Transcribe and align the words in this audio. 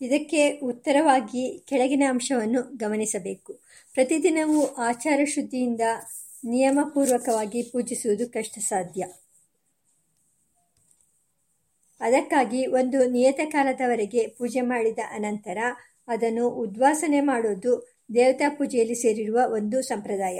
ಇದಕ್ಕೆ 0.00 0.50
ಉತ್ತರವಾಗಿ 0.50 1.62
ಕೆಳಗಿನ 1.68 2.02
ಅಂಶವನ್ನು 2.08 2.62
ಗಮನಿಸಬೇಕು. 2.76 3.52
ಪ್ರತಿದಿನವೂ 3.94 4.66
ಆಚಾರ 4.66 5.20
ಶುದ್ಧಿಯಿಂದ 5.24 5.80
ನಿಯಮಪೂರ್ವಕವಾಗಿ 6.44 7.62
ಪೂಜಿಸುವುದು 7.62 8.28
ಕಷ್ಟ 8.28 8.58
ಸಾಧ್ಯ 8.58 9.02
ಅದಕ್ಕಾಗಿ 12.00 12.66
ಒಂದು 12.66 13.10
ನಿಯತಕಾಲದವರೆಗೆ 13.10 14.26
ಪೂಜೆ 14.26 14.60
ಮಾಡಿದ 14.60 14.98
ಅನಂತರ 15.14 15.58
ಅದನ್ನು 16.08 16.48
ಉದ್ವಾಸನೆ 16.48 17.20
ಮಾಡುವುದು 17.20 17.72
ದೇವತಾ 18.14 18.48
ಪೂಜೆಯಲ್ಲಿ 18.48 18.94
ಸೇರಿರುವ 18.94 19.40
ಒಂದು 19.52 19.82
ಸಂಪ್ರದಾಯ. 19.82 20.38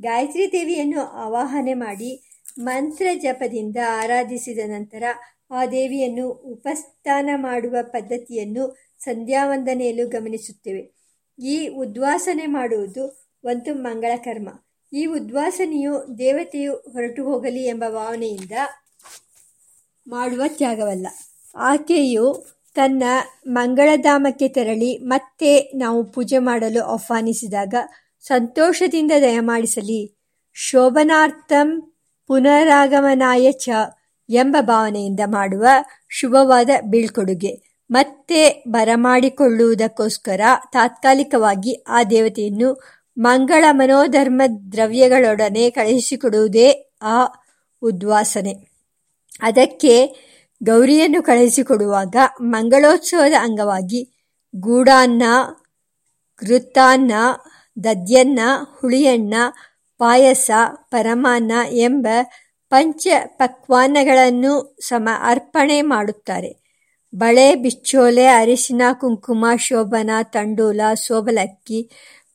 ಗಾಯತ್ರಿ 0.00 0.52
ದೇವಿಯನ್ನು 0.52 1.00
ಆವಾಹನೆ 1.00 1.74
ಮಾಡಿ 1.74 2.10
ಮಂತ್ರ 2.58 3.06
ಜಪದಿಂದ 3.14 3.76
ಆರಾಧಿಸಿದ 3.86 4.58
ನಂತರ 4.66 5.02
ಆ 5.50 5.66
ದೇವಿಯನ್ನು 5.66 6.28
ಉಪಸ್ಥಾನ 6.30 7.30
ಮಾಡುವ 7.36 7.76
ಪದ್ಧತಿಯನ್ನು 7.82 8.64
ಸಂಧ್ಯಾವಂದನೆಯಲ್ಲೂ 9.04 10.08
ಗಮನಿಸುತ್ತೇವೆ. 10.08 11.00
ಈ 11.42 11.68
ಉದ್ವಾಸನೆ 11.68 12.46
ಮಾಡುವುದು 12.46 13.30
ಒಂದು 13.44 13.74
ಮಂಗಳ 13.74 14.16
ಕರ್ಮ. 14.16 14.48
ಈ 14.92 15.04
ಉದ್ವಾಸನೆಯು 15.04 16.18
ದೇವತೆಯು 16.18 16.74
ಹೊರಟು 16.74 17.24
ಹೋಗಲಿ 17.24 17.64
ಎಂಬ 17.64 17.84
ಭಾವನೆಯಿಂದ 17.88 18.52
ಮಾಡುವ 20.08 20.42
ತ್ಯಾಗವಲ್ಲ. 20.46 21.06
ಆಕೆಯು 21.56 22.46
ತನ್ನ 22.74 23.02
ಮಂಗಳಧಾಮಕ್ಕೆ 23.46 24.48
ತೆರಳಿ 24.48 24.98
ಮತ್ತೆ 24.98 25.72
ನಾವು 25.74 26.04
ಪೂಜೆ 26.04 26.38
ಮಾಡಲು 26.38 26.84
ಆಹ್ವಾನಿಸಿದಾಗ 26.84 27.74
ಸಂತೋಷದಿಂದ 28.20 29.12
ದಯಮಾಡಿಸಲಿ. 29.20 30.16
ಶೋಭನಾರ್ಥಂ 30.52 31.92
ಪುನರಾಗಮನಾಯ 32.26 33.52
ಚ 33.52 33.68
ಎಂಬ 34.28 34.56
ಭಾವನೆಯಿಂದ 34.60 35.20
ಮಾಡುವ 35.26 35.66
ಶುಭವಾದ 36.08 36.70
ಬೀಳ್ಕೊಡುಗೆ. 36.82 37.69
ಮತ್ತೆ 37.90 38.64
ಬರಮಾಡಿಕೊಳ್ಳುವುದಕ್ಕೋಸ್ಕರ 38.68 40.40
ತಾತ್ಕಾಲಿಕವಾಗಿ 40.72 41.84
ಆ 41.88 42.02
ದೇವತೆಯನ್ನು 42.02 42.82
ಮಂಗಳ 43.18 43.64
ಮನೋಧರ್ಮ 43.70 44.42
ದ್ರವ್ಯಗಳೊಡನೆ 44.72 45.70
ಕಳುಹಿಸಿಕೊಡುವುದೇ 45.70 46.92
ಆ 47.02 47.24
ಉದ್ವಾಸನೆ. 47.82 48.54
ಅದಕ್ಕೆ 49.42 50.06
ಗೌರಿಯನ್ನು 50.62 51.22
ಕಳುಹಿಸಿಕೊಡುವಾಗ 51.22 52.16
ಮಂಗಳೋತ್ಸವದ 52.40 53.32
ಅಂಗವಾಗಿ 53.40 54.10
ಗೂಡಾನ್ನ 54.56 55.22
ಘೃತಾನ್ನ 56.46 57.12
ದದ್ಯನ್ನ 57.84 58.40
ಹುಳಿಯಣ್ಣ 58.80 59.34
ಪಾಯಸ, 59.98 60.50
ಪರಮಾನ್ನ 60.90 61.52
ಎಂಬ 61.70 62.06
ಪಂಚ 62.70 63.06
ಪಕ್ವಾನ್ನಗಳನ್ನು 63.26 64.76
ಸಮ 64.82 65.08
ಅರ್ಪಣೆ 65.22 65.82
ಮಾಡುತ್ತಾರೆ. 65.82 66.69
ಬಳೆ, 67.14 67.54
ಬಿಚ್ಚೋಲೆ, 67.54 68.26
ಅರಿಶಿನ, 68.26 68.82
ಕುಂಕುಮ, 68.92 69.44
ಶೋಭನ, 69.56 70.10
ತಂಡೂಲ, 70.22 70.80
ಸೋಬಲಕ್ಕಿ, 70.94 71.90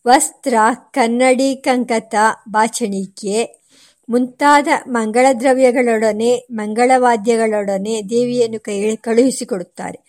ವಸ್ತ್ರ, 0.07 0.53
ಕನ್ನಡಿ, 0.91 1.55
ಕಂಕತ, 1.55 2.15
ಬಾಚಣಿಕೆ, 2.49 3.65
ಮುಂತಾದ 4.09 4.67
ಮಂಗಳ 4.87 5.25
ದ್ರವ್ಯಗಳೊಡನೆ 5.39 6.47
ಮಂಗಳವಾದ್ಯಗಳೊಡನೆ 6.51 8.09
ದೇವಿಯನ್ನು 8.09 8.59
ಕೈ 8.59 8.95
ಕಳುಹಿಸಿಕೊಡುತ್ತಾರೆ. 8.95 9.99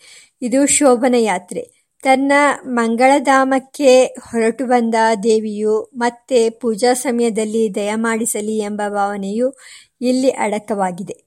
ಇದು 0.41 0.65
ಶೋಭನ 0.65 1.15
ಯಾತ್ರೆ. 1.17 1.77
ತನ್ನ 2.03 2.31
ಮಂಗಳಧಾಮಕ್ಕೆ 2.65 4.03
ಹೊರಟು 4.05 4.65
ಬಂದ 4.65 4.95
ದೇವಿಯು 5.23 5.91
ಮತ್ತೆ 5.95 6.49
ಪೂಜಾ 6.49 6.93
ಸಮಯದಲ್ಲಿ 6.93 7.75
ದಯಮಾಡಿಸಲಿ 7.75 8.57
ಎಂಬ 8.57 8.81
ಭಾವನೆಯು 8.89 9.53
ಇಲ್ಲಿ 10.01 10.29
ಅಡಕವಾಗಿದೆ. 10.29 11.17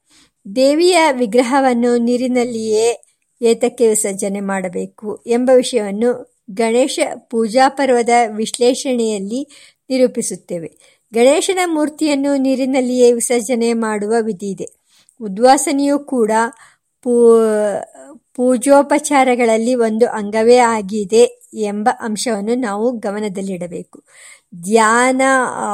ದೇವಿಯ 0.57 0.99
ವಿಗ್ರಹವನ್ನು 1.13 1.97
ನೀರಿನಲ್ಲಿಯೇ 1.97 3.10
ಏತಕ್ಕೆ 3.41 3.89
ವಿಸರ್ಜನೆ 3.89 4.41
ಮಾಡಬೇಕು 4.41 5.09
ಎಂಬ 5.27 5.51
ವಿಷಯವನ್ನು 5.55 6.11
ಗಣೇಶ 6.51 6.99
ಪೂಜಾ 7.31 7.69
ಪರ್ವದ 7.69 8.09
ವಿಶ್ಲೇಷಣೆಯಲ್ಲಿ 8.37 9.41
ನಿರೂಪಿಸುತ್ತೇವೆ. 9.91 10.69
ಗಣೇಶನ 11.15 11.59
ಮೂರ್ತಿಯನ್ನು 11.67 12.37
ನೀರಿನಲ್ಲಿಯೇ 12.37 13.13
ವಿಸರ್ಜನೆ 13.13 13.73
ಮಾಡುವ 13.73 14.15
ವಿಧಿ 14.21 14.51
ಇದೆ 14.51 14.69
ಉದ್ವಾಸನೆಯೂ 15.21 15.99
ಕೂಡ 15.99 16.33
ಪೂಜೋಪಚಾರಗಳಲ್ಲಿ 18.35 19.75
ಒಂದು 19.75 20.07
ಅಂಗವೇ 20.09 20.57
ಆಗಿದೆ 20.57 21.23
ಎಂಬ 21.63 21.89
ಅಂಶವನ್ನು 22.01 22.55
ನಾವು 22.55 22.87
ಗಮನದಲ್ಲಿಡಬೇಕು. 22.99 23.99
ಧ್ಯಾನ, 24.63 25.23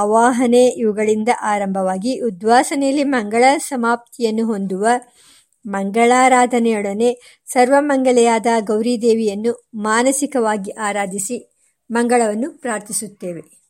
ಆವಾಹನೆ 0.01 0.65
ಇವುಗಳಿಂದ 0.67 1.29
ಆರಂಭವಾಗಿ 1.43 2.13
ಉದ್ವಾಸನೆಯಲ್ಲಿ 2.21 3.05
ಮಂಗಳ 3.05 3.45
ಸಮಾಪ್ತಿಯನ್ನು 3.59 4.47
ಹೊಂದುವ 4.47 4.87
ಮಂಗಳಾರಾಧನೆಯೊಡನೆ 5.67 7.41
ಸರ್ವಮಂಗಲೆಯಾದ 7.47 8.47
ಗೌರಿದೇವಿಯನ್ನು 8.61 9.71
ಮಾನಸಿಕವಾಗಿ 9.75 10.71
ಆರಾಧಿಸಿ 10.71 11.37
ಮಂಗಳವನ್ನು 11.91 12.59
ಪ್ರಾರ್ಥಿಸುತ್ತೇವೆ. 12.59 13.66